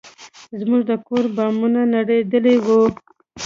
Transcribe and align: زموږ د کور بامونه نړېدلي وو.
زموږ 0.59 0.81
د 0.89 0.91
کور 1.07 1.25
بامونه 1.35 1.81
نړېدلي 1.95 2.55
وو. 2.65 2.81